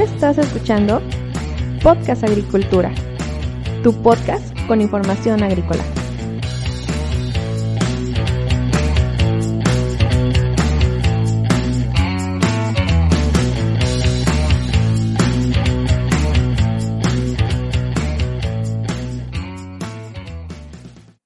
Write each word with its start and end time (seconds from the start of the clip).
Estás 0.00 0.38
escuchando 0.38 1.02
Podcast 1.82 2.22
Agricultura, 2.22 2.94
tu 3.82 3.92
podcast 4.00 4.56
con 4.68 4.80
información 4.80 5.42
agrícola. 5.42 5.82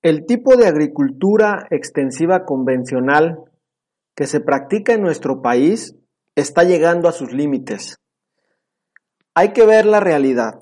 El 0.01 0.25
tipo 0.25 0.57
de 0.57 0.67
agricultura 0.67 1.67
extensiva 1.69 2.47
convencional 2.47 3.45
que 4.17 4.27
se 4.27 4.41
practica 4.41 4.95
en 4.95 5.03
nuestro 5.03 5.43
país 5.43 5.95
está 6.35 6.65
llegando 6.65 7.07
a 7.11 7.13
sus 7.13 7.35
límites. 7.35 8.02
Hay 9.35 9.53
que 9.53 9.65
ver 9.65 9.87
la 9.87 10.01
realidad. 10.01 10.61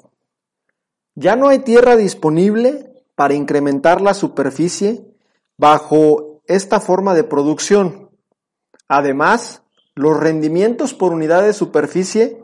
Ya 1.15 1.37
no 1.37 1.49
hay 1.49 1.59
tierra 1.61 1.97
disponible 1.97 3.05
para 3.15 3.35
incrementar 3.35 4.01
la 4.01 4.15
superficie 4.15 5.05
bajo 5.59 6.41
esta 6.47 6.81
forma 6.81 7.15
de 7.15 7.25
producción. 7.25 8.11
Además, 8.89 9.63
los 9.95 10.19
rendimientos 10.19 10.95
por 10.95 11.13
unidad 11.13 11.43
de 11.43 11.53
superficie 11.53 12.43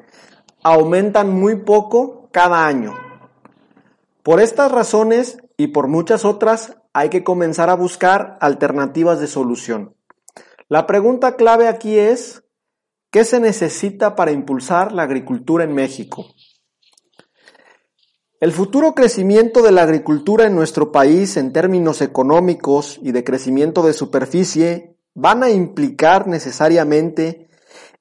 aumentan 0.62 1.30
muy 1.30 1.56
poco 1.56 2.28
cada 2.32 2.66
año. 2.66 2.94
Por 4.22 4.40
estas 4.40 4.72
razones 4.72 5.38
y 5.56 5.68
por 5.68 5.86
muchas 5.86 6.24
otras, 6.24 6.76
hay 6.92 7.08
que 7.08 7.22
comenzar 7.22 7.70
a 7.70 7.74
buscar 7.74 8.36
alternativas 8.40 9.20
de 9.20 9.28
solución. 9.28 9.94
La 10.68 10.86
pregunta 10.86 11.36
clave 11.36 11.68
aquí 11.68 11.98
es, 11.98 12.42
¿qué 13.10 13.24
se 13.24 13.40
necesita 13.40 14.14
para 14.14 14.32
impulsar 14.32 14.92
la 14.92 15.02
agricultura 15.02 15.64
en 15.64 15.74
México? 15.74 16.26
El 18.38 18.52
futuro 18.52 18.94
crecimiento 18.94 19.62
de 19.62 19.72
la 19.72 19.82
agricultura 19.82 20.46
en 20.46 20.54
nuestro 20.54 20.92
país 20.92 21.36
en 21.36 21.52
términos 21.52 22.02
económicos 22.02 23.00
y 23.02 23.12
de 23.12 23.24
crecimiento 23.24 23.82
de 23.82 23.94
superficie 23.94 24.98
van 25.14 25.42
a 25.42 25.50
implicar 25.50 26.26
necesariamente 26.26 27.48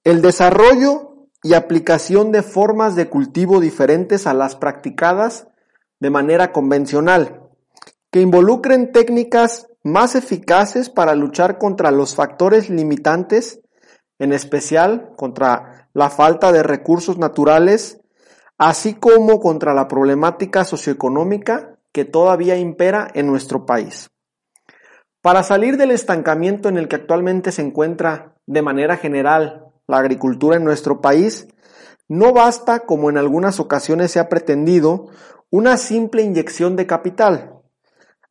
el 0.03 0.21
desarrollo 0.21 1.29
y 1.41 1.53
aplicación 1.53 2.31
de 2.31 2.43
formas 2.43 2.95
de 2.95 3.07
cultivo 3.07 3.59
diferentes 3.59 4.27
a 4.27 4.33
las 4.33 4.55
practicadas 4.55 5.47
de 5.99 6.09
manera 6.09 6.51
convencional 6.51 7.45
que 8.11 8.21
involucren 8.21 8.91
técnicas 8.91 9.67
más 9.83 10.15
eficaces 10.15 10.89
para 10.89 11.15
luchar 11.15 11.57
contra 11.57 11.91
los 11.91 12.15
factores 12.15 12.69
limitantes, 12.69 13.61
en 14.19 14.33
especial 14.33 15.11
contra 15.15 15.89
la 15.93 16.09
falta 16.09 16.51
de 16.51 16.63
recursos 16.63 17.17
naturales, 17.17 18.01
así 18.57 18.93
como 18.93 19.39
contra 19.39 19.73
la 19.73 19.87
problemática 19.87 20.63
socioeconómica 20.63 21.77
que 21.91 22.05
todavía 22.05 22.57
impera 22.57 23.07
en 23.13 23.27
nuestro 23.27 23.65
país. 23.65 24.09
Para 25.21 25.43
salir 25.43 25.77
del 25.77 25.91
estancamiento 25.91 26.69
en 26.69 26.77
el 26.77 26.87
que 26.87 26.97
actualmente 26.97 27.51
se 27.51 27.61
encuentra 27.61 28.35
de 28.45 28.61
manera 28.61 28.97
general 28.97 29.67
la 29.87 29.97
agricultura 29.97 30.57
en 30.57 30.63
nuestro 30.63 31.01
país, 31.01 31.47
no 32.07 32.33
basta, 32.33 32.81
como 32.81 33.09
en 33.09 33.17
algunas 33.17 33.59
ocasiones 33.59 34.11
se 34.11 34.19
ha 34.19 34.29
pretendido, 34.29 35.07
una 35.49 35.77
simple 35.77 36.21
inyección 36.21 36.75
de 36.75 36.85
capital, 36.85 37.55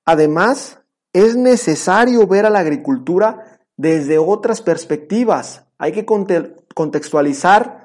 Además, 0.05 0.81
es 1.13 1.37
necesario 1.37 2.27
ver 2.27 2.47
a 2.47 2.51
la 2.51 2.59
agricultura 2.59 3.59
desde 3.77 4.19
otras 4.19 4.61
perspectivas. 4.61 5.65
Hay 5.79 5.93
que 5.93 6.05
contextualizar 6.05 7.85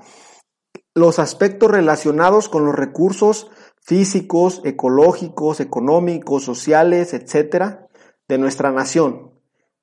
los 0.96 1.20
aspectos 1.20 1.72
relacionados 1.72 2.50
con 2.50 2.66
los 2.66 2.76
recursos 2.76 3.50
físicos, 3.82 4.62
ecológicos, 4.66 5.60
económicos, 5.60 6.44
sociales, 6.44 7.14
etcétera, 7.14 7.88
de 8.28 8.38
nuestra 8.38 8.72
nación. 8.72 9.32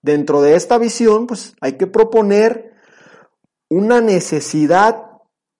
Dentro 0.02 0.42
de 0.42 0.54
esta 0.54 0.78
visión, 0.78 1.26
pues 1.26 1.54
hay 1.60 1.72
que 1.72 1.86
proponer 1.86 2.74
una 3.68 4.00
necesidad 4.00 5.02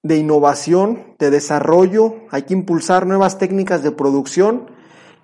de 0.05 0.17
innovación, 0.17 1.17
de 1.19 1.31
desarrollo, 1.31 2.15
hay 2.31 2.43
que 2.43 2.55
impulsar 2.55 3.07
nuevas 3.07 3.39
técnicas 3.39 3.83
de 3.83 3.91
producción 3.91 4.71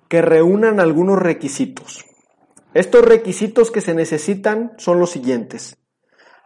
que 0.08 0.22
reúnan 0.22 0.80
algunos 0.80 1.20
requisitos. 1.20 2.04
Estos 2.75 3.04
requisitos 3.04 3.70
que 3.70 3.80
se 3.80 3.94
necesitan 3.94 4.72
son 4.78 4.98
los 4.98 5.10
siguientes. 5.10 5.78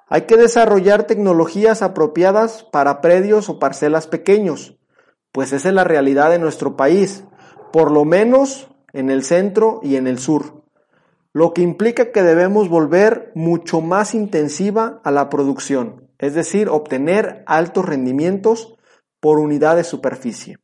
Hay 0.08 0.22
que 0.22 0.36
desarrollar 0.36 1.04
tecnologías 1.04 1.82
apropiadas 1.82 2.62
para 2.64 3.00
predios 3.00 3.48
o 3.48 3.58
parcelas 3.58 4.06
pequeños, 4.06 4.78
pues 5.32 5.52
esa 5.52 5.68
es 5.68 5.74
la 5.74 5.84
realidad 5.84 6.30
de 6.30 6.38
nuestro 6.38 6.76
país, 6.76 7.24
por 7.72 7.90
lo 7.90 8.04
menos 8.04 8.68
en 8.92 9.10
el 9.10 9.24
centro 9.24 9.80
y 9.82 9.96
en 9.96 10.06
el 10.06 10.18
sur, 10.18 10.64
lo 11.32 11.52
que 11.52 11.60
implica 11.60 12.12
que 12.12 12.22
debemos 12.22 12.68
volver 12.68 13.32
mucho 13.34 13.80
más 13.80 14.14
intensiva 14.14 15.00
a 15.04 15.10
la 15.10 15.28
producción, 15.28 16.08
es 16.18 16.34
decir, 16.34 16.68
obtener 16.68 17.42
altos 17.46 17.84
rendimientos 17.84 18.76
por 19.20 19.38
unidad 19.38 19.76
de 19.76 19.84
superficie. 19.84 20.58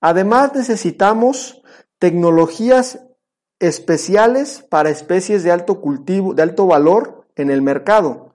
Además 0.00 0.54
necesitamos 0.54 1.62
tecnologías 1.98 3.06
especiales 3.58 4.64
para 4.70 4.90
especies 4.90 5.42
de 5.42 5.50
alto 5.50 5.80
cultivo, 5.80 6.32
de 6.32 6.42
alto 6.42 6.66
valor 6.66 7.26
en 7.34 7.50
el 7.50 7.60
mercado. 7.60 8.25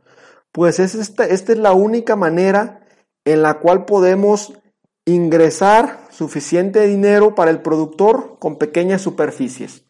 Pues 0.52 0.80
esta, 0.80 1.26
esta 1.26 1.52
es 1.52 1.58
la 1.58 1.74
única 1.74 2.16
manera 2.16 2.82
en 3.26 3.42
la 3.42 3.60
cual 3.60 3.86
podemos 3.86 4.54
ingresar 5.06 6.08
suficiente 6.12 6.86
dinero 6.88 7.36
para 7.36 7.52
el 7.52 7.62
productor 7.62 8.38
con 8.40 8.58
pequeñas 8.58 9.02
superficies. 9.02 9.86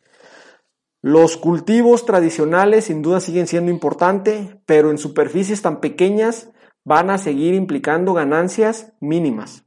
Los 1.01 1.35
cultivos 1.35 2.05
tradicionales 2.05 2.85
sin 2.85 3.01
duda 3.01 3.19
siguen 3.19 3.47
siendo 3.47 3.71
importantes, 3.71 4.55
pero 4.65 4.91
en 4.91 4.99
superficies 4.99 5.61
tan 5.61 5.81
pequeñas 5.81 6.49
van 6.83 7.09
a 7.09 7.17
seguir 7.17 7.55
implicando 7.55 8.13
ganancias 8.13 8.93
mínimas. 8.99 9.65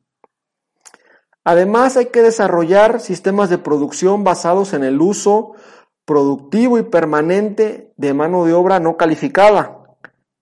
Además, 1.44 1.96
hay 1.96 2.06
que 2.06 2.22
desarrollar 2.22 3.00
sistemas 3.00 3.50
de 3.50 3.58
producción 3.58 4.24
basados 4.24 4.72
en 4.72 4.84
el 4.84 5.00
uso 5.00 5.52
productivo 6.04 6.78
y 6.78 6.84
permanente 6.84 7.92
de 7.96 8.14
mano 8.14 8.44
de 8.44 8.52
obra 8.54 8.80
no 8.80 8.96
calificada, 8.96 9.83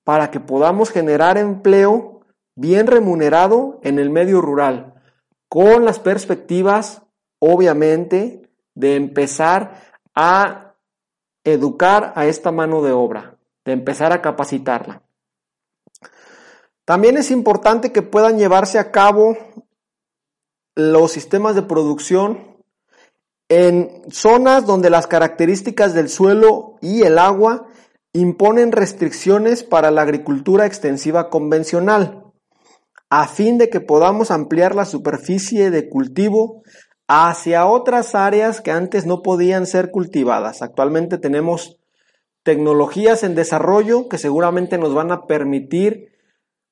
para 0.05 0.31
que 0.31 0.41
podamos 0.41 0.91
generar 0.91 1.39
empleo 1.39 2.21
bien 2.55 2.87
remunerado 2.87 3.81
en 3.83 3.99
el 3.99 4.11
medio 4.11 4.41
rural, 4.41 4.95
con 5.49 5.85
las 5.85 5.99
perspectivas, 5.99 7.03
obviamente, 7.39 8.51
de 8.75 8.97
empezar 8.97 9.83
a 10.15 10.75
educar 11.45 12.12
a 12.17 12.27
esta 12.27 12.53
mano 12.53 12.83
de 12.83 12.93
obra, 12.93 13.37
de 13.65 13.73
empezar 13.73 14.12
a 14.12 14.23
capacitarla. 14.23 15.03
También 16.85 17.17
es 17.17 17.31
importante 17.31 17.93
que 17.93 18.03
puedan 18.03 18.39
llevarse 18.39 18.79
a 18.79 18.91
cabo 18.91 19.37
los 20.75 21.12
sistemas 21.12 21.55
de 21.55 21.62
producción 21.62 22.53
en 23.49 24.03
zonas 24.11 24.67
donde 24.67 24.91
las 24.91 25.07
características 25.07 25.95
del 25.95 26.09
suelo 26.09 26.77
y 26.81 27.03
el 27.03 27.19
agua 27.19 27.67
imponen 28.12 28.73
restricciones 28.73 29.65
para 29.65 29.91
la 29.91 30.03
agricultura 30.03 30.67
extensiva 30.67 31.31
convencional, 31.31 32.25
a 33.09 33.27
fin 33.27 33.59
de 33.59 33.71
que 33.71 33.81
podamos 33.81 34.31
ampliar 34.31 34.75
la 34.75 34.84
superficie 34.84 35.71
de 35.71 35.89
cultivo 35.89 36.62
hacia 37.09 37.67
otras 37.67 38.15
áreas 38.15 38.61
que 38.61 38.71
antes 38.71 39.06
no 39.06 39.23
podían 39.23 39.67
ser 39.67 39.91
cultivadas. 39.91 40.62
Actualmente 40.62 41.19
tenemos 41.19 41.79
tecnologías 42.43 43.23
en 43.23 43.35
desarrollo 43.35 44.09
que 44.09 44.19
seguramente 44.19 44.79
nos 44.79 44.94
van 44.94 45.12
a 45.12 45.26
permitir 45.26 46.09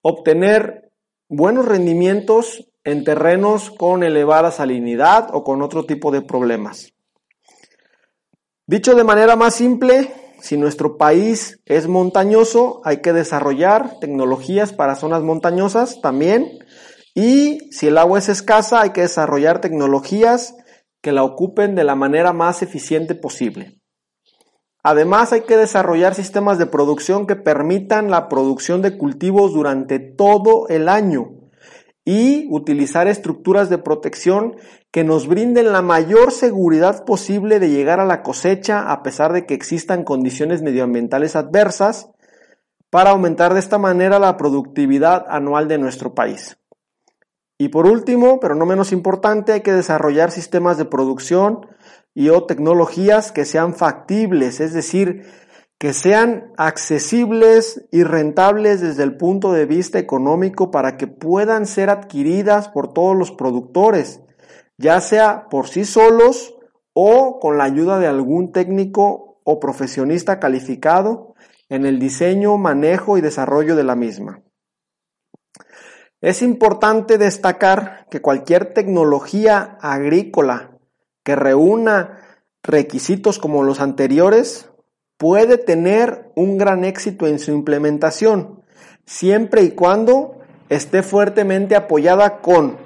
obtener 0.02 0.92
buenos 1.28 1.66
rendimientos 1.66 2.66
en 2.84 3.04
terrenos 3.04 3.70
con 3.70 4.02
elevada 4.02 4.50
salinidad 4.50 5.28
o 5.32 5.44
con 5.44 5.62
otro 5.62 5.84
tipo 5.84 6.10
de 6.10 6.22
problemas. 6.22 6.92
Dicho 8.66 8.94
de 8.94 9.04
manera 9.04 9.36
más 9.36 9.54
simple, 9.54 10.12
si 10.40 10.56
nuestro 10.56 10.96
país 10.96 11.60
es 11.66 11.88
montañoso, 11.88 12.80
hay 12.84 12.98
que 12.98 13.12
desarrollar 13.12 13.98
tecnologías 14.00 14.72
para 14.72 14.96
zonas 14.96 15.22
montañosas 15.22 16.00
también. 16.00 16.58
Y 17.14 17.70
si 17.72 17.88
el 17.88 17.98
agua 17.98 18.18
es 18.18 18.28
escasa, 18.28 18.80
hay 18.80 18.90
que 18.90 19.02
desarrollar 19.02 19.60
tecnologías 19.60 20.54
que 21.02 21.12
la 21.12 21.24
ocupen 21.24 21.74
de 21.74 21.84
la 21.84 21.94
manera 21.94 22.32
más 22.32 22.62
eficiente 22.62 23.14
posible. 23.14 23.80
Además, 24.82 25.32
hay 25.32 25.42
que 25.42 25.56
desarrollar 25.56 26.14
sistemas 26.14 26.58
de 26.58 26.66
producción 26.66 27.26
que 27.26 27.36
permitan 27.36 28.10
la 28.10 28.28
producción 28.28 28.80
de 28.80 28.96
cultivos 28.96 29.52
durante 29.52 29.98
todo 29.98 30.68
el 30.68 30.88
año 30.88 31.39
y 32.10 32.48
utilizar 32.50 33.06
estructuras 33.06 33.70
de 33.70 33.78
protección 33.78 34.56
que 34.90 35.04
nos 35.04 35.28
brinden 35.28 35.70
la 35.70 35.80
mayor 35.80 36.32
seguridad 36.32 37.04
posible 37.04 37.60
de 37.60 37.70
llegar 37.70 38.00
a 38.00 38.04
la 38.04 38.24
cosecha 38.24 38.90
a 38.90 39.04
pesar 39.04 39.32
de 39.32 39.46
que 39.46 39.54
existan 39.54 40.02
condiciones 40.02 40.60
medioambientales 40.60 41.36
adversas 41.36 42.10
para 42.90 43.10
aumentar 43.10 43.54
de 43.54 43.60
esta 43.60 43.78
manera 43.78 44.18
la 44.18 44.36
productividad 44.36 45.24
anual 45.28 45.68
de 45.68 45.78
nuestro 45.78 46.12
país. 46.12 46.58
Y 47.58 47.68
por 47.68 47.86
último, 47.86 48.40
pero 48.40 48.56
no 48.56 48.66
menos 48.66 48.90
importante, 48.90 49.52
hay 49.52 49.60
que 49.60 49.72
desarrollar 49.72 50.32
sistemas 50.32 50.78
de 50.78 50.86
producción 50.86 51.64
y 52.12 52.30
o 52.30 52.44
tecnologías 52.44 53.30
que 53.30 53.44
sean 53.44 53.72
factibles, 53.72 54.58
es 54.58 54.72
decir, 54.72 55.26
que 55.80 55.94
sean 55.94 56.52
accesibles 56.58 57.86
y 57.90 58.04
rentables 58.04 58.82
desde 58.82 59.02
el 59.02 59.16
punto 59.16 59.54
de 59.54 59.64
vista 59.64 59.98
económico 59.98 60.70
para 60.70 60.98
que 60.98 61.06
puedan 61.06 61.64
ser 61.66 61.88
adquiridas 61.88 62.68
por 62.68 62.92
todos 62.92 63.16
los 63.16 63.32
productores, 63.32 64.20
ya 64.76 65.00
sea 65.00 65.48
por 65.48 65.68
sí 65.68 65.86
solos 65.86 66.54
o 66.92 67.40
con 67.40 67.56
la 67.56 67.64
ayuda 67.64 67.98
de 67.98 68.06
algún 68.06 68.52
técnico 68.52 69.40
o 69.42 69.58
profesionista 69.58 70.38
calificado 70.38 71.34
en 71.70 71.86
el 71.86 71.98
diseño, 71.98 72.58
manejo 72.58 73.16
y 73.16 73.22
desarrollo 73.22 73.74
de 73.74 73.84
la 73.84 73.96
misma. 73.96 74.42
Es 76.20 76.42
importante 76.42 77.16
destacar 77.16 78.06
que 78.10 78.20
cualquier 78.20 78.74
tecnología 78.74 79.78
agrícola 79.80 80.76
que 81.24 81.36
reúna 81.36 82.18
requisitos 82.62 83.38
como 83.38 83.62
los 83.62 83.80
anteriores 83.80 84.69
puede 85.20 85.58
tener 85.58 86.32
un 86.34 86.56
gran 86.56 86.82
éxito 86.82 87.26
en 87.26 87.38
su 87.38 87.52
implementación, 87.52 88.62
siempre 89.04 89.62
y 89.62 89.72
cuando 89.72 90.38
esté 90.70 91.02
fuertemente 91.02 91.76
apoyada 91.76 92.38
con 92.40 92.78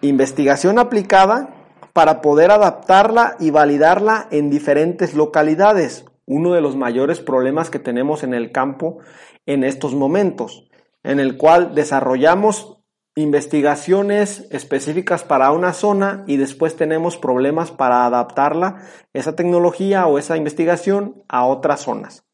investigación 0.00 0.80
aplicada 0.80 1.54
para 1.92 2.22
poder 2.22 2.50
adaptarla 2.50 3.36
y 3.38 3.52
validarla 3.52 4.26
en 4.32 4.50
diferentes 4.50 5.14
localidades, 5.14 6.06
uno 6.26 6.54
de 6.54 6.60
los 6.60 6.74
mayores 6.74 7.20
problemas 7.20 7.70
que 7.70 7.78
tenemos 7.78 8.24
en 8.24 8.34
el 8.34 8.50
campo 8.50 8.98
en 9.46 9.62
estos 9.62 9.94
momentos 9.94 10.68
en 11.04 11.20
el 11.20 11.36
cual 11.36 11.76
desarrollamos 11.76 12.79
investigaciones 13.16 14.46
específicas 14.50 15.24
para 15.24 15.50
una 15.50 15.72
zona 15.72 16.24
y 16.26 16.36
después 16.36 16.76
tenemos 16.76 17.16
problemas 17.16 17.70
para 17.70 18.06
adaptarla, 18.06 18.82
esa 19.12 19.34
tecnología 19.34 20.06
o 20.06 20.18
esa 20.18 20.36
investigación 20.36 21.22
a 21.28 21.44
otras 21.44 21.80
zonas. 21.80 22.24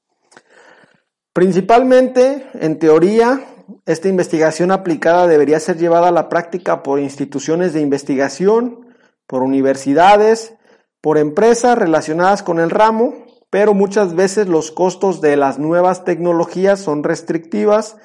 Principalmente, 1.33 2.47
en 2.55 2.79
teoría, 2.79 3.41
esta 3.85 4.09
investigación 4.09 4.71
aplicada 4.71 5.27
debería 5.27 5.61
ser 5.61 5.77
llevada 5.77 6.09
a 6.09 6.13
la 6.13 6.29
práctica 6.29 6.83
por 6.83 6.99
instituciones 6.99 7.73
de 7.73 7.81
investigación, 7.81 8.95
por 9.27 9.43
universidades, 9.43 10.55
por 11.01 11.19
empresas 11.19 11.77
relacionadas 11.79 12.43
con 12.43 12.59
el 12.59 12.71
ramo, 12.71 13.15
pero 13.51 13.75
muchas 13.75 14.15
veces 14.15 14.49
los 14.49 14.71
costos 14.71 15.21
de 15.21 15.37
las 15.37 15.59
nuevas 15.59 16.05
tecnologías 16.05 16.81
son 16.81 17.03
restrictivas 17.03 17.97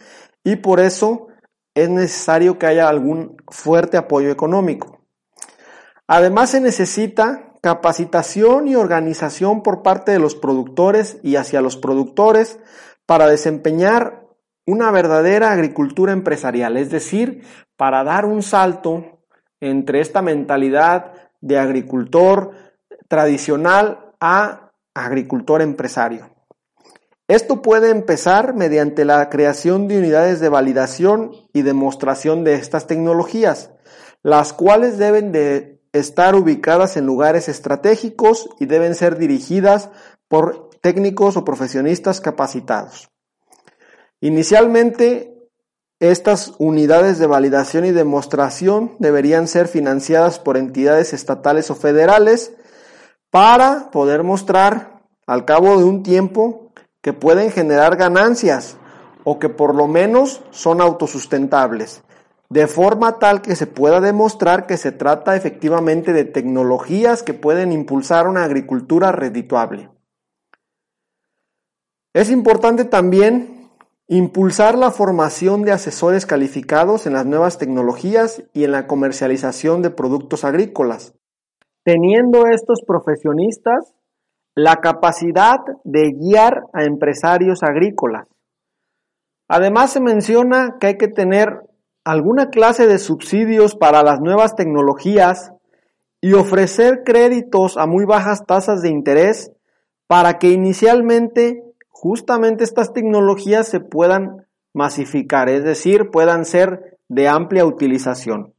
y 0.44 0.58
por 0.58 0.80
eso 0.80 1.28
es 1.76 1.90
necesario 1.90 2.60
que 2.60 2.68
haya 2.68 2.90
algún 2.90 3.38
fuerte 3.50 3.98
apoyo 3.98 4.32
económico. 4.32 5.00
Además 6.08 6.52
se 6.52 6.62
necesita 6.62 7.54
capacitación 7.62 8.68
y 8.68 8.76
organización 8.76 9.64
por 9.64 9.84
parte 9.84 10.12
de 10.12 10.20
los 10.20 10.36
productores 10.36 11.20
y 11.24 11.36
hacia 11.36 11.62
los 11.62 11.78
productores 11.78 12.60
para 13.06 13.28
desempeñar 13.28 14.28
una 14.66 14.92
verdadera 14.92 15.52
agricultura 15.52 16.12
empresarial, 16.12 16.78
es 16.78 16.90
decir, 16.90 17.44
para 17.78 18.04
dar 18.04 18.26
un 18.26 18.42
salto 18.42 19.20
entre 19.60 20.02
esta 20.02 20.22
mentalidad 20.22 21.14
de 21.40 21.60
agricultor 21.60 22.52
tradicional 23.08 24.14
a 24.20 24.72
agricultor 24.94 25.62
empresario. 25.62 26.31
Esto 27.32 27.62
puede 27.62 27.92
empezar 27.92 28.56
mediante 28.56 29.06
la 29.06 29.30
creación 29.30 29.88
de 29.88 30.00
unidades 30.00 30.42
de 30.42 30.50
validación 30.50 31.32
y 31.54 31.62
demostración 31.62 32.44
de 32.44 32.56
estas 32.56 32.88
tecnologías, 32.88 33.70
las 34.22 34.52
cuales 34.52 34.98
deben 34.98 35.32
de 35.32 35.82
estar 35.94 36.36
ubicadas 36.36 36.98
en 36.98 37.06
lugares 37.06 37.48
estratégicos 37.48 38.50
y 38.60 38.66
deben 38.66 38.96
ser 38.96 39.18
dirigidas 39.18 39.92
por 40.28 40.72
técnicos 40.82 41.38
o 41.38 41.46
profesionistas 41.46 42.20
capacitados. 42.20 43.10
Inicialmente, 44.20 45.34
estas 46.02 46.56
unidades 46.60 47.18
de 47.18 47.28
validación 47.28 47.86
y 47.86 47.92
demostración 47.92 48.98
deberían 49.00 49.48
ser 49.48 49.70
financiadas 49.70 50.38
por 50.38 50.58
entidades 50.58 51.14
estatales 51.14 51.72
o 51.72 51.76
federales 51.76 52.52
para 53.30 53.90
poder 53.90 54.24
mostrar 54.24 55.00
al 55.28 55.46
cabo 55.46 55.78
de 55.78 55.86
un 55.86 56.04
tiempo 56.04 56.71
que 57.02 57.14
pueden 57.14 57.52
generar 57.52 57.96
ganancias 57.96 58.78
o 59.24 59.40
que 59.40 59.50
por 59.50 59.76
lo 59.76 59.88
menos 59.88 60.44
son 60.52 60.82
autosustentables, 60.82 62.04
de 62.50 62.68
forma 62.68 63.20
tal 63.20 63.42
que 63.42 63.56
se 63.56 63.68
pueda 63.68 64.02
demostrar 64.02 64.68
que 64.68 64.78
se 64.78 64.92
trata 64.92 65.36
efectivamente 65.36 66.14
de 66.14 66.26
tecnologías 66.26 67.24
que 67.24 67.34
pueden 67.34 67.72
impulsar 67.72 68.28
una 68.28 68.44
agricultura 68.44 69.12
redituable. 69.12 69.90
Es 72.14 72.30
importante 72.30 72.84
también 72.84 73.70
impulsar 74.08 74.78
la 74.78 74.92
formación 74.92 75.62
de 75.62 75.72
asesores 75.72 76.26
calificados 76.26 77.08
en 77.08 77.14
las 77.14 77.26
nuevas 77.26 77.58
tecnologías 77.58 78.44
y 78.54 78.66
en 78.66 78.74
la 78.74 78.86
comercialización 78.86 79.82
de 79.82 79.92
productos 79.92 80.44
agrícolas. 80.44 81.16
Teniendo 81.86 82.46
estos 82.48 82.82
profesionistas 82.86 83.96
la 84.56 84.78
capacidad 84.78 85.60
de 85.84 86.12
guiar 86.12 86.64
a 86.74 86.84
empresarios 86.84 87.64
agrícolas. 87.64 88.28
Además 89.48 89.92
se 89.92 90.00
menciona 90.00 90.78
que 90.80 90.88
hay 90.88 90.98
que 90.98 91.08
tener 91.08 91.62
alguna 92.04 92.50
clase 92.50 92.88
de 92.88 93.00
subsidios 93.00 93.76
para 93.76 94.04
las 94.04 94.20
nuevas 94.22 94.56
tecnologías 94.56 95.52
y 96.22 96.34
ofrecer 96.34 97.04
créditos 97.04 97.78
a 97.78 97.86
muy 97.86 98.06
bajas 98.06 98.46
tasas 98.46 98.82
de 98.82 98.90
interés 98.90 99.52
para 100.08 100.40
que 100.40 100.52
inicialmente 100.52 101.64
justamente 101.90 102.64
estas 102.64 102.94
tecnologías 102.94 103.68
se 103.68 103.80
puedan 103.80 104.48
masificar, 104.74 105.50
es 105.50 105.64
decir, 105.64 106.10
puedan 106.12 106.46
ser 106.46 106.98
de 107.10 107.28
amplia 107.28 107.66
utilización. 107.66 108.54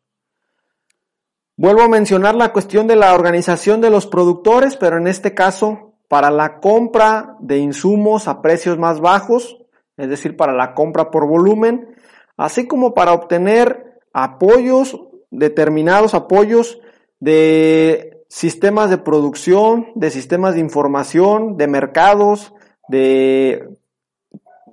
Vuelvo 1.62 1.82
a 1.82 1.88
mencionar 1.88 2.34
la 2.34 2.52
cuestión 2.52 2.88
de 2.88 2.96
la 2.96 3.14
organización 3.14 3.80
de 3.80 3.88
los 3.88 4.08
productores, 4.08 4.74
pero 4.74 4.96
en 4.96 5.06
este 5.06 5.32
caso 5.32 5.92
para 6.08 6.28
la 6.32 6.58
compra 6.58 7.36
de 7.38 7.58
insumos 7.58 8.26
a 8.26 8.42
precios 8.42 8.78
más 8.78 8.98
bajos, 8.98 9.58
es 9.96 10.08
decir, 10.08 10.36
para 10.36 10.54
la 10.54 10.74
compra 10.74 11.12
por 11.12 11.28
volumen, 11.28 11.94
así 12.36 12.66
como 12.66 12.94
para 12.94 13.12
obtener 13.12 14.00
apoyos, 14.12 15.00
determinados 15.30 16.14
apoyos 16.14 16.80
de 17.20 18.24
sistemas 18.28 18.90
de 18.90 18.98
producción, 18.98 19.86
de 19.94 20.10
sistemas 20.10 20.54
de 20.54 20.60
información, 20.62 21.58
de 21.58 21.68
mercados, 21.68 22.52
de 22.88 23.68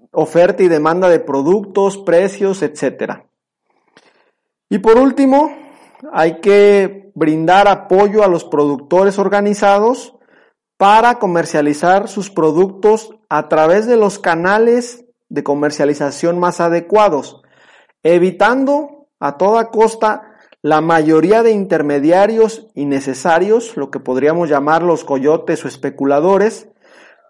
oferta 0.10 0.64
y 0.64 0.68
demanda 0.68 1.08
de 1.08 1.20
productos, 1.20 2.00
precios, 2.00 2.64
etc. 2.64 3.26
Y 4.72 4.80
por 4.80 4.98
último, 4.98 5.69
hay 6.12 6.40
que 6.40 7.12
brindar 7.16 7.68
apoyo 7.68 8.24
a 8.24 8.28
los 8.28 8.46
productores 8.46 9.20
organizados 9.20 10.16
para 10.78 11.20
comercializar 11.20 12.08
sus 12.08 12.30
productos 12.30 13.14
a 13.28 13.50
través 13.50 13.86
de 13.86 13.98
los 13.98 14.20
canales 14.20 15.06
de 15.28 15.44
comercialización 15.44 16.40
más 16.40 16.62
adecuados, 16.62 17.42
evitando 18.04 19.08
a 19.20 19.38
toda 19.38 19.70
costa 19.70 20.24
la 20.62 20.82
mayoría 20.82 21.44
de 21.44 21.52
intermediarios 21.52 22.68
innecesarios, 22.76 23.78
lo 23.78 23.92
que 23.92 24.00
podríamos 24.00 24.50
llamar 24.50 24.84
los 24.84 25.04
coyotes 25.04 25.64
o 25.64 25.68
especuladores, 25.68 26.70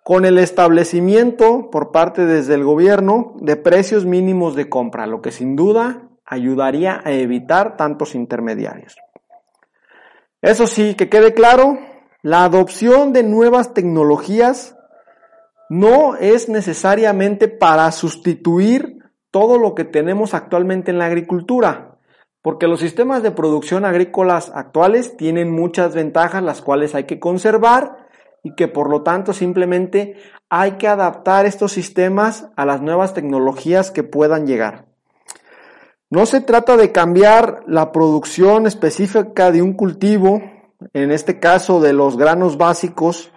con 0.04 0.26
el 0.26 0.40
establecimiento 0.40 1.70
por 1.70 1.92
parte 1.92 2.26
desde 2.26 2.56
el 2.56 2.64
gobierno 2.64 3.34
de 3.40 3.56
precios 3.56 4.06
mínimos 4.06 4.56
de 4.56 4.70
compra, 4.70 5.06
lo 5.06 5.22
que 5.22 5.32
sin 5.32 5.56
duda 5.56 6.09
ayudaría 6.30 7.02
a 7.04 7.12
evitar 7.12 7.76
tantos 7.76 8.16
intermediarios. 8.16 8.96
Eso 10.42 10.68
sí, 10.68 10.96
que 10.96 11.10
quede 11.10 11.34
claro, 11.34 11.80
la 12.22 12.46
adopción 12.46 13.12
de 13.12 13.24
nuevas 13.24 13.74
tecnologías 13.74 14.78
no 15.70 16.16
es 16.16 16.50
necesariamente 16.50 17.48
para 17.48 17.92
sustituir 17.92 19.00
todo 19.32 19.58
lo 19.58 19.76
que 19.76 19.86
tenemos 19.86 20.34
actualmente 20.34 20.92
en 20.92 20.98
la 20.98 21.06
agricultura, 21.06 21.98
porque 22.42 22.68
los 22.68 22.80
sistemas 22.80 23.22
de 23.22 23.32
producción 23.32 23.86
agrícolas 23.86 24.52
actuales 24.54 25.18
tienen 25.18 25.52
muchas 25.52 25.94
ventajas 25.94 26.42
las 26.42 26.62
cuales 26.62 26.96
hay 26.96 27.04
que 27.04 27.20
conservar 27.20 28.08
y 28.44 28.56
que 28.56 28.68
por 28.68 28.90
lo 28.90 29.04
tanto 29.04 29.34
simplemente 29.34 30.16
hay 30.50 30.74
que 30.74 30.88
adaptar 30.88 31.46
estos 31.46 31.72
sistemas 31.72 32.50
a 32.56 32.66
las 32.66 32.82
nuevas 32.82 33.14
tecnologías 33.14 33.92
que 33.92 34.04
puedan 34.04 34.48
llegar. 34.48 34.89
No 36.12 36.26
se 36.26 36.42
trata 36.42 36.76
de 36.76 36.92
cambiar 36.92 37.64
la 37.68 37.92
producción 37.92 38.66
específica 38.66 39.52
de 39.52 39.62
un 39.62 39.74
cultivo, 39.74 40.42
en 40.94 41.12
este 41.12 41.40
caso 41.40 41.80
de 41.80 41.94
los 41.94 42.18
granos 42.18 42.58
básicos, 42.58 43.32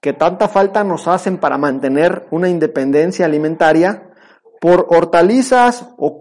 que 0.00 0.12
tanta 0.12 0.46
falta 0.46 0.84
nos 0.84 1.08
hacen 1.08 1.38
para 1.38 1.58
mantener 1.58 2.28
una 2.30 2.48
independencia 2.48 3.26
alimentaria, 3.26 4.08
por 4.60 4.86
hortalizas 4.90 5.88
o, 5.98 6.16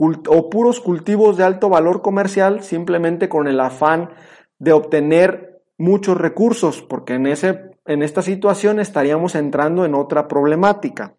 puros 0.49 0.79
cultivos 0.79 1.37
de 1.37 1.43
alto 1.43 1.69
valor 1.69 2.01
comercial 2.01 2.63
simplemente 2.63 3.29
con 3.29 3.47
el 3.47 3.59
afán 3.59 4.09
de 4.57 4.73
obtener 4.73 5.61
muchos 5.77 6.17
recursos, 6.17 6.81
porque 6.81 7.13
en, 7.13 7.27
ese, 7.27 7.75
en 7.85 8.01
esta 8.01 8.23
situación 8.23 8.79
estaríamos 8.79 9.35
entrando 9.35 9.85
en 9.85 9.93
otra 9.93 10.27
problemática. 10.27 11.13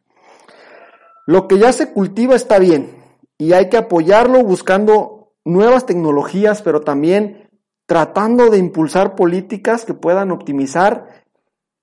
Lo 1.25 1.47
que 1.47 1.59
ya 1.59 1.73
se 1.73 1.93
cultiva 1.93 2.35
está 2.35 2.59
bien 2.59 3.01
y 3.42 3.54
hay 3.54 3.68
que 3.68 3.76
apoyarlo 3.76 4.44
buscando 4.44 5.32
nuevas 5.44 5.84
tecnologías, 5.84 6.62
pero 6.62 6.82
también 6.82 7.49
tratando 7.87 8.50
de 8.50 8.58
impulsar 8.58 9.16
políticas 9.16 9.84
que 9.84 9.94
puedan 9.94 10.30
optimizar 10.30 11.25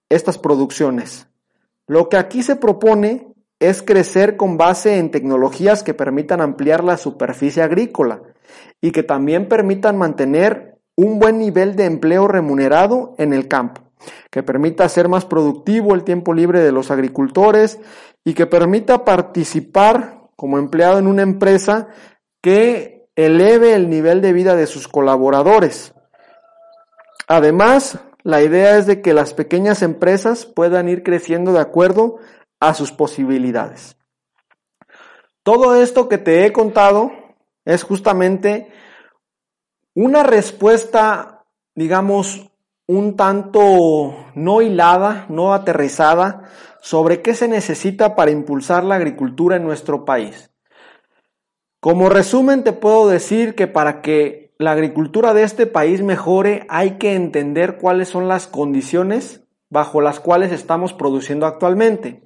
estas 0.08 0.38
producciones. 0.38 1.28
Lo 1.86 2.08
que 2.08 2.16
aquí 2.16 2.44
se 2.44 2.56
propone 2.56 3.34
es 3.60 3.82
crecer 3.82 4.38
con 4.38 4.56
base 4.56 5.00
en 5.00 5.12
tecnologías 5.12 5.84
que 5.84 5.94
permitan 5.94 6.40
ampliar 6.40 6.82
la 6.82 6.96
superficie 6.96 7.62
agrícola 7.62 8.22
y 8.80 8.92
que 8.92 9.04
también 9.04 9.50
permitan 9.50 9.98
mantener 9.98 10.80
un 10.96 11.20
buen 11.20 11.40
nivel 11.40 11.76
de 11.76 11.88
empleo 11.88 12.30
remunerado 12.30 13.16
en 13.18 13.34
el 13.34 13.50
campo, 13.50 13.82
que 14.32 14.44
permita 14.44 14.88
ser 14.88 15.10
más 15.10 15.26
productivo 15.26 15.94
el 15.94 16.06
tiempo 16.06 16.34
libre 16.34 16.62
de 16.62 16.72
los 16.72 16.90
agricultores 16.90 17.82
y 18.24 18.34
que 18.34 18.46
permita 18.46 19.04
participar 19.04 20.19
como 20.40 20.58
empleado 20.58 21.00
en 21.00 21.08
una 21.08 21.22
empresa 21.22 21.90
que 22.42 23.10
eleve 23.18 23.74
el 23.74 23.90
nivel 23.90 24.22
de 24.22 24.32
vida 24.32 24.56
de 24.56 24.68
sus 24.68 24.88
colaboradores. 24.88 25.94
Además, 27.28 28.00
la 28.24 28.42
idea 28.42 28.78
es 28.78 28.86
de 28.86 29.02
que 29.02 29.14
las 29.14 29.34
pequeñas 29.34 29.82
empresas 29.82 30.46
puedan 30.46 30.88
ir 30.88 31.04
creciendo 31.04 31.52
de 31.52 31.60
acuerdo 31.60 32.20
a 32.62 32.74
sus 32.74 32.94
posibilidades. 32.94 33.98
Todo 35.44 35.76
esto 35.76 36.08
que 36.08 36.18
te 36.18 36.46
he 36.46 36.54
contado 36.54 37.12
es 37.66 37.84
justamente 37.84 38.72
una 39.94 40.24
respuesta, 40.24 41.44
digamos, 41.76 42.50
un 42.90 43.16
tanto 43.16 44.16
no 44.34 44.64
hilada, 44.64 45.28
no 45.30 45.54
aterrizada, 45.54 46.50
sobre 46.82 47.22
qué 47.22 47.36
se 47.36 47.48
necesita 47.48 48.16
para 48.16 48.32
impulsar 48.32 48.84
la 48.84 48.96
agricultura 48.96 49.58
en 49.58 49.64
nuestro 49.64 50.06
país. 50.06 50.50
Como 51.80 52.10
resumen 52.10 52.64
te 52.64 52.74
puedo 52.74 53.08
decir 53.08 53.54
que 53.54 53.68
para 53.68 54.02
que 54.02 54.56
la 54.58 54.72
agricultura 54.72 55.36
de 55.36 55.44
este 55.44 55.68
país 55.68 56.02
mejore 56.02 56.66
hay 56.68 56.98
que 56.98 57.14
entender 57.14 57.78
cuáles 57.78 58.10
son 58.10 58.28
las 58.28 58.48
condiciones 58.48 59.44
bajo 59.70 60.02
las 60.02 60.20
cuales 60.20 60.52
estamos 60.52 60.92
produciendo 60.92 61.46
actualmente. 61.46 62.24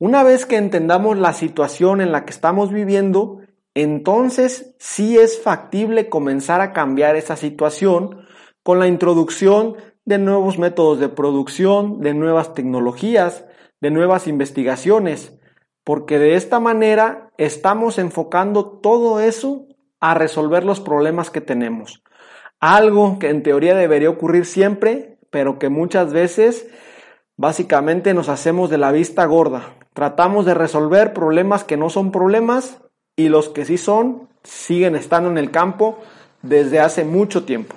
Una 0.00 0.24
vez 0.24 0.46
que 0.46 0.56
entendamos 0.56 1.16
la 1.16 1.32
situación 1.32 2.00
en 2.00 2.10
la 2.10 2.24
que 2.24 2.32
estamos 2.32 2.72
viviendo, 2.72 3.38
entonces 3.74 4.74
sí 4.80 5.16
es 5.16 5.40
factible 5.40 6.08
comenzar 6.08 6.60
a 6.60 6.72
cambiar 6.72 7.14
esa 7.14 7.36
situación 7.36 8.25
con 8.66 8.80
la 8.80 8.88
introducción 8.88 9.76
de 10.04 10.18
nuevos 10.18 10.58
métodos 10.58 10.98
de 10.98 11.08
producción, 11.08 12.00
de 12.00 12.14
nuevas 12.14 12.52
tecnologías, 12.52 13.44
de 13.80 13.92
nuevas 13.92 14.26
investigaciones, 14.26 15.38
porque 15.84 16.18
de 16.18 16.34
esta 16.34 16.58
manera 16.58 17.30
estamos 17.38 17.96
enfocando 17.96 18.66
todo 18.80 19.20
eso 19.20 19.68
a 20.00 20.14
resolver 20.14 20.64
los 20.64 20.80
problemas 20.80 21.30
que 21.30 21.40
tenemos. 21.40 22.02
Algo 22.58 23.20
que 23.20 23.30
en 23.30 23.44
teoría 23.44 23.76
debería 23.76 24.10
ocurrir 24.10 24.46
siempre, 24.46 25.20
pero 25.30 25.60
que 25.60 25.68
muchas 25.68 26.12
veces 26.12 26.66
básicamente 27.36 28.14
nos 28.14 28.28
hacemos 28.28 28.68
de 28.68 28.78
la 28.78 28.90
vista 28.90 29.26
gorda. 29.26 29.76
Tratamos 29.94 30.44
de 30.44 30.54
resolver 30.54 31.12
problemas 31.12 31.62
que 31.62 31.76
no 31.76 31.88
son 31.88 32.10
problemas 32.10 32.82
y 33.14 33.28
los 33.28 33.48
que 33.48 33.64
sí 33.64 33.78
son 33.78 34.28
siguen 34.42 34.96
estando 34.96 35.30
en 35.30 35.38
el 35.38 35.52
campo 35.52 36.00
desde 36.42 36.80
hace 36.80 37.04
mucho 37.04 37.44
tiempo. 37.44 37.76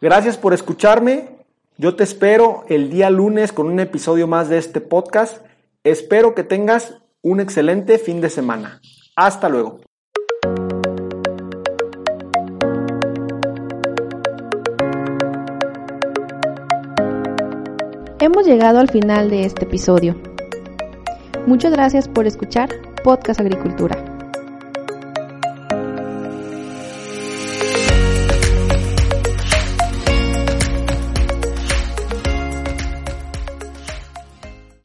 Gracias 0.00 0.38
por 0.38 0.54
escucharme. 0.54 1.28
Yo 1.76 1.94
te 1.94 2.04
espero 2.04 2.64
el 2.68 2.90
día 2.90 3.10
lunes 3.10 3.52
con 3.52 3.66
un 3.66 3.80
episodio 3.80 4.26
más 4.26 4.48
de 4.48 4.56
este 4.56 4.80
podcast. 4.80 5.44
Espero 5.84 6.34
que 6.34 6.42
tengas 6.42 6.94
un 7.20 7.40
excelente 7.40 7.98
fin 7.98 8.22
de 8.22 8.30
semana. 8.30 8.80
Hasta 9.14 9.50
luego. 9.50 9.80
Hemos 18.20 18.46
llegado 18.46 18.78
al 18.78 18.88
final 18.88 19.28
de 19.28 19.44
este 19.44 19.64
episodio. 19.64 20.16
Muchas 21.46 21.72
gracias 21.72 22.08
por 22.08 22.26
escuchar 22.26 22.70
Podcast 23.02 23.40
Agricultura. 23.40 24.09